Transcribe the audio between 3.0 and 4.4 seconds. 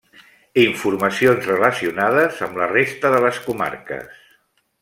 de les comarques.